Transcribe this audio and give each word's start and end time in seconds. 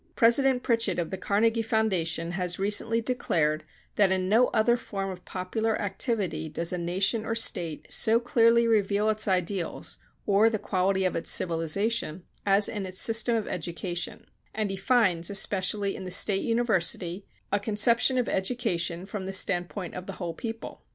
President 0.15 0.63
Pritchett 0.63 0.97
of 0.97 1.11
the 1.11 1.15
Carnegie 1.19 1.61
Foundation 1.61 2.31
has 2.31 2.57
recently 2.57 3.01
declared 3.01 3.63
that 3.97 4.11
in 4.11 4.27
no 4.27 4.47
other 4.47 4.75
form 4.75 5.11
of 5.11 5.25
popular 5.25 5.79
activity 5.79 6.49
does 6.49 6.73
a 6.73 6.77
nation 6.79 7.23
or 7.23 7.35
State 7.35 7.85
so 7.91 8.19
clearly 8.19 8.65
reveal 8.67 9.11
its 9.11 9.27
ideals 9.27 9.99
or 10.25 10.49
the 10.49 10.57
quality 10.57 11.05
of 11.05 11.15
its 11.15 11.29
civilization 11.29 12.23
as 12.47 12.67
in 12.67 12.87
its 12.87 12.99
system 12.99 13.35
of 13.35 13.47
education; 13.47 14.25
and 14.55 14.71
he 14.71 14.75
finds, 14.75 15.29
especially 15.29 15.95
in 15.95 16.03
the 16.03 16.09
State 16.09 16.41
University, 16.41 17.23
"a 17.51 17.59
conception 17.59 18.17
of 18.17 18.27
education 18.27 19.05
from 19.05 19.27
the 19.27 19.31
standpoint 19.31 19.93
of 19.93 20.07
the 20.07 20.13
whole 20.13 20.33
people." 20.33 20.81